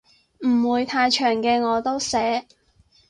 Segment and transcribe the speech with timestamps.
[0.43, 2.47] 唔會太長嘅我都寫